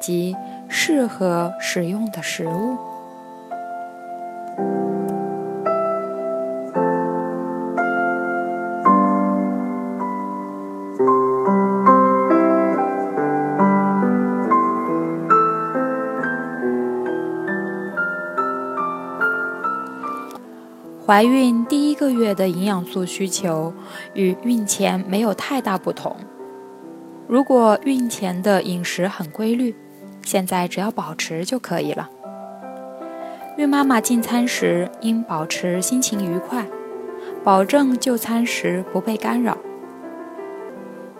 [0.00, 0.34] 及
[0.68, 2.76] 适合食用的食物。
[21.06, 23.74] 怀孕第一个月的营养素需求
[24.14, 26.16] 与孕前没有太大不同。
[27.26, 29.74] 如果孕前的饮食很规律，
[30.22, 32.10] 现在只要保持就可以了。
[33.56, 36.66] 孕妈妈进餐时应保持心情愉快，
[37.44, 39.58] 保证就餐时不被干扰。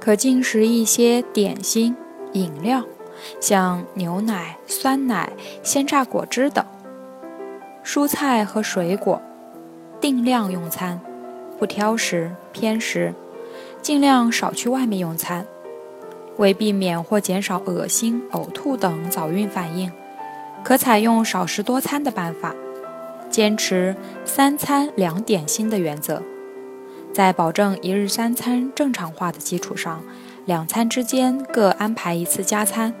[0.00, 1.96] 可进食一些点心、
[2.32, 2.82] 饮料，
[3.40, 6.64] 像牛奶、酸奶、鲜榨果汁等。
[7.84, 9.20] 蔬菜和水果，
[10.00, 11.00] 定量用餐，
[11.58, 13.14] 不挑食偏食，
[13.80, 15.46] 尽量少去外面用餐。
[16.38, 19.90] 为避免或减少恶心、呕吐等早孕反应，
[20.64, 22.54] 可采用少食多餐的办法，
[23.30, 26.22] 坚持三餐两点心的原则，
[27.12, 30.02] 在保证一日三餐正常化的基础上，
[30.44, 32.92] 两餐之间各安排一次加餐，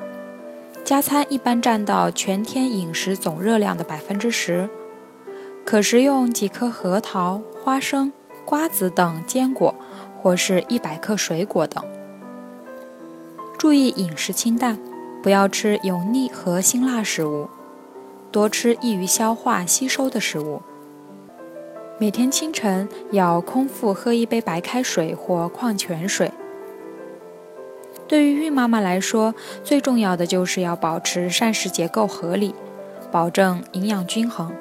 [0.84, 4.68] 加餐一般占到全天饮食总热量的百分之十，
[5.64, 8.12] 可食用几颗核桃、花生、
[8.44, 9.74] 瓜子等坚果，
[10.22, 11.82] 或是一百克水果等。
[13.64, 14.78] 注意饮食清淡，
[15.22, 17.48] 不要吃油腻和辛辣食物，
[18.30, 20.60] 多吃易于消化吸收的食物。
[21.98, 26.30] 每天清晨要空腹喝一杯白开水或矿泉水。
[28.06, 32.54] 对于孕妈妈来说，最重要的就是要保持膳食结构合理，
[33.10, 34.52] 保证营养均衡。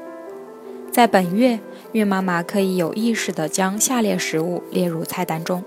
[0.93, 1.59] 在本月，
[1.91, 5.61] 孕妈妈可以有意识地将下列食物列入菜单中。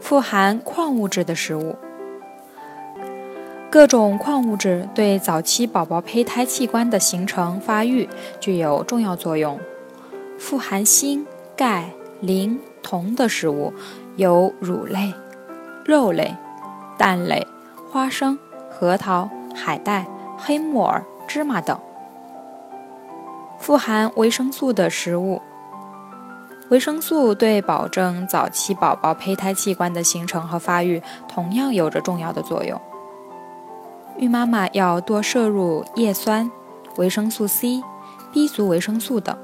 [0.00, 1.76] 富含矿物质的食物，
[3.70, 8.08] 各种矿物质对早期宝宝胚胎器官的形成发育
[8.40, 9.60] 具有重要作用。
[10.38, 11.26] 富含锌、
[11.56, 13.74] 钙、磷、铜的食物
[14.16, 15.12] 有乳类、
[15.84, 16.34] 肉类、
[16.96, 17.46] 蛋类、
[17.90, 18.38] 花生、
[18.70, 20.06] 核桃、海带、
[20.38, 21.78] 黑木耳、芝麻等。
[23.58, 25.42] 富含维生素的食物。
[26.70, 32.78] 维生素对保证早期宝宝胚胎器官的形成和发育同样有着重要的作用。
[34.18, 36.50] 孕妈妈要多摄入叶酸、
[36.96, 37.82] 维生素 C、
[38.32, 39.34] B 族维生素等，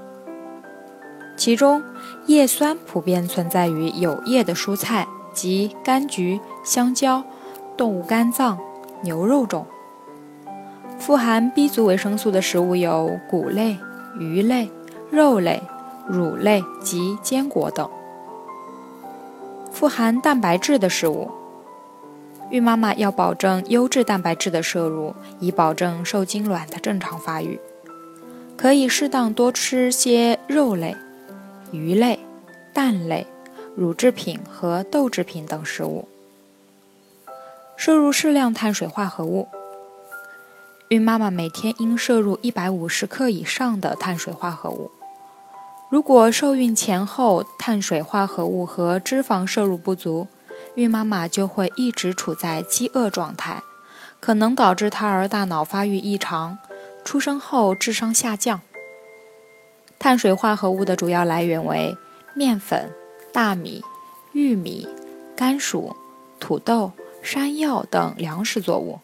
[1.37, 1.83] 其中
[2.27, 7.25] 叶酸普遍存在于有叶的蔬菜及柑橘、香蕉、
[7.77, 8.59] 动物肝脏、
[9.03, 9.65] 牛肉中。
[10.99, 13.79] 富含 B 族维生素的食物有谷类、
[14.19, 14.71] 鱼类、
[15.11, 15.63] 肉类。
[16.07, 17.89] 乳类及坚果等，
[19.73, 21.31] 富含蛋白质的食物。
[22.51, 27.59] 孕妈妈要保证优质蛋白质的摄入，以保证受精卵的正常发育。
[28.57, 30.95] 可以适当多吃些肉类、
[31.73, 32.21] 鱼类、
[32.73, 33.27] 蛋类、
[33.75, 36.07] 乳制品和豆制品等食物。
[37.77, 39.49] 摄入适量碳水化合物。
[40.89, 44.91] 孕妈妈每天应摄入一百五十克以上的碳水化合物。
[45.91, 50.27] 如果受孕前后碳水化合物和脂肪摄入不足，
[50.75, 53.63] 孕妈妈就会一直处在饥饿状态，
[54.19, 56.59] 可能导致胎儿大脑发育异常，
[57.05, 58.61] 出生后智商下降。
[59.99, 61.97] 碳水化合物的主要来源为
[62.35, 62.91] 面粉、
[63.33, 63.85] 大米、
[64.33, 64.89] 玉米、
[65.37, 65.95] 甘薯、
[66.41, 66.91] 土豆、
[67.23, 68.99] 山药等粮食作物。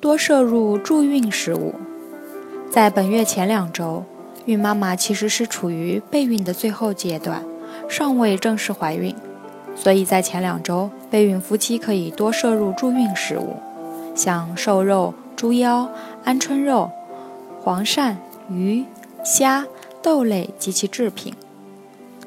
[0.00, 1.74] 多摄入助孕食物，
[2.70, 4.04] 在本月前两周。
[4.50, 7.44] 孕妈妈其实是处于备孕的最后阶段，
[7.88, 9.14] 尚未正式怀孕，
[9.76, 13.54] 所以在前两周，备孕夫妻可以多摄入助孕食物，
[14.12, 15.88] 像瘦肉、猪腰、
[16.24, 16.90] 鹌鹑肉、
[17.62, 18.16] 黄鳝、
[18.50, 18.84] 鱼、
[19.24, 19.64] 虾、
[20.02, 21.32] 豆类及其制品、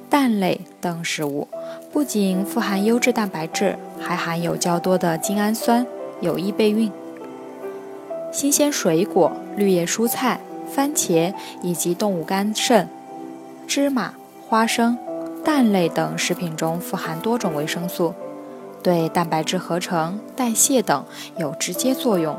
[0.09, 1.49] 蛋类等食物，
[1.91, 5.85] 不仅富含优质蛋白质，还含有较多的精氨酸，
[6.21, 6.89] 有益备孕。
[8.31, 10.39] 新鲜水果、绿叶蔬菜。
[10.73, 12.89] 番茄以及动物肝肾、
[13.67, 14.13] 芝麻、
[14.47, 14.97] 花生、
[15.43, 18.15] 蛋类等食品中富含多种维生素，
[18.81, 21.05] 对蛋白质合成、代谢等
[21.37, 22.35] 有直接作用，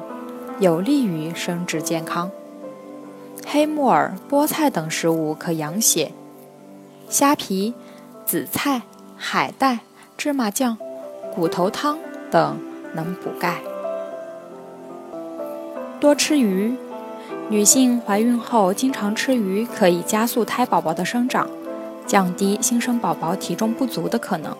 [0.58, 2.30] 有利于生殖健康。
[3.46, 6.12] 黑木耳、菠菜等食物可养血，
[7.08, 7.74] 虾皮、
[8.26, 8.82] 紫菜、
[9.16, 9.80] 海带、
[10.16, 10.76] 芝麻酱、
[11.34, 11.98] 骨头汤
[12.30, 12.58] 等
[12.94, 13.60] 能补钙。
[16.00, 16.76] 多吃鱼，
[17.50, 21.46] 女性怀孕后经常吃鱼，可以加速胎宝宝的生长，
[22.06, 24.56] 降低新生宝宝体重不足的可能。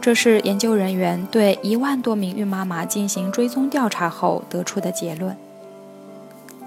[0.00, 5.36] 这是研究人员对一万多名孕妈妈进行追踪调查后得出的结论。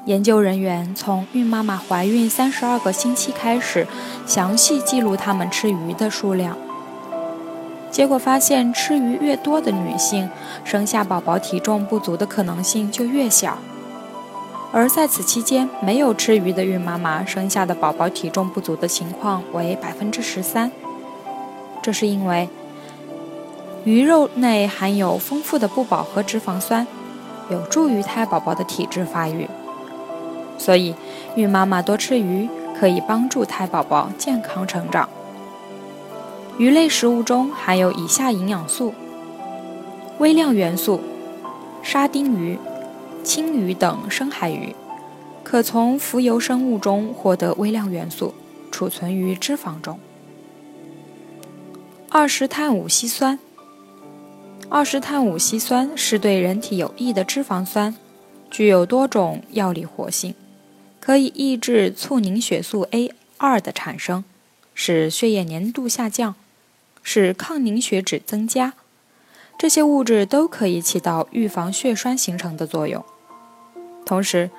[0.06, 3.88] 研究人员从孕妈妈怀孕三十二个星期开始，
[4.28, 6.56] 详细记录她们吃鱼的数量。
[7.92, 10.30] 结果发现，吃鱼越多的女性，
[10.64, 13.58] 生下宝宝体重不足的可能性就越小；
[14.72, 20.72] 而在此期间没有吃鱼的孕妈妈，生下的宝宝体重不足的情况为百分之十三。
[21.82, 22.48] 这是因为
[23.84, 26.86] 鱼肉内含有丰富的不饱和脂肪酸，
[27.50, 29.50] 有助于胎宝宝的体质发育。
[30.58, 30.94] 所以，
[31.36, 35.10] 孕妈妈多吃鱼可以帮助胎宝宝健康成长。
[36.60, 38.94] 鱼类食物中含有以下营养素：
[40.20, 41.02] 微量元素，
[41.82, 42.60] 沙丁鱼、
[43.24, 44.76] 青鱼等深海鱼
[45.44, 48.34] 可从浮游生物中获得微量元素，
[48.72, 50.00] 储存于脂肪中。
[52.10, 53.40] 二十碳五烯酸，
[54.70, 57.96] 二十碳五烯酸是对人体有益的脂肪酸，
[58.50, 60.34] 具有多种药理活性，
[61.00, 64.24] 可以抑制促凝血素 A 二的产生，
[64.74, 66.36] 使血液粘度下降。
[67.02, 68.74] 使抗凝血脂增加，
[69.60, 73.04] 这些物质都可以起到预防血栓形成的作用。
[74.06, 74.50] 同时，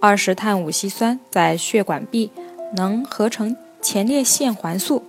[0.00, 2.32] 二十碳五烯酸在血管壁
[2.74, 5.04] 能合成前列腺环素，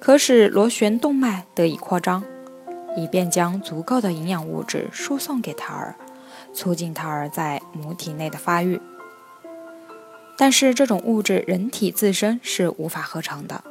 [0.00, 2.24] 可使螺旋动脉得以扩张，
[2.96, 5.94] 以便将足够的营养物质输送给胎儿，
[6.52, 8.80] 促进胎儿在母体内的发育。
[10.36, 13.62] 但是，这种物质人体自身是无法合成的。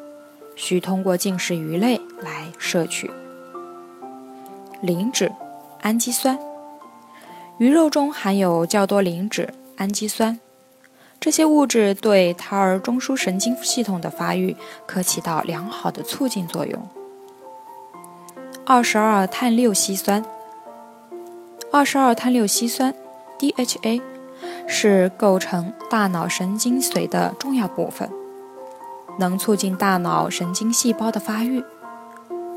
[0.56, 3.12] 需通过进食鱼类来摄取。
[4.82, 5.32] 磷脂、
[5.82, 6.38] 氨基酸，
[7.58, 10.40] 鱼肉中含有较多磷脂、氨基酸，
[11.20, 14.56] 这些物质对胎儿中枢神经系统的发育
[14.86, 16.90] 可起到良好的促进作用。
[18.66, 20.26] 二十二碳六烯酸，
[21.72, 22.94] 二十二碳六烯酸
[23.38, 24.02] （DHA）
[24.68, 28.10] 是构成大脑神经髓的重要部分。
[29.20, 31.64] 能促进大脑神经细胞的发育。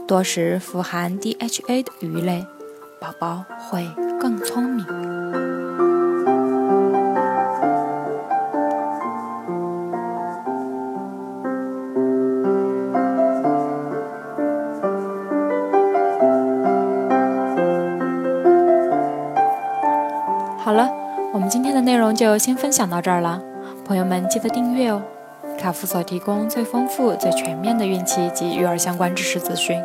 [0.06, 2.46] 多食富含 DHA 的鱼类，
[3.00, 3.88] 宝宝会
[4.20, 4.84] 更聪明。
[20.58, 20.90] 好了，
[21.32, 23.40] 我们今天的内容就先分享到这儿了，
[23.86, 25.02] 朋友们记得订阅哦。
[25.58, 29.82] 卡夫所提供最丰富、最全面的孕期及育儿相关知识资讯。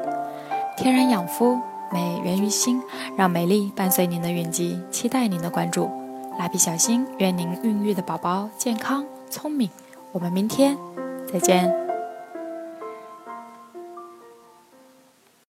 [0.81, 1.60] 天然养肤，
[1.92, 2.81] 美源于心，
[3.18, 5.92] 让美丽伴随您的孕期，期待您的关注。
[6.40, 9.70] 蜡笔小新，愿您孕育的宝宝健康聪明。
[10.14, 10.78] 我们明天
[11.33, 11.89] 再见。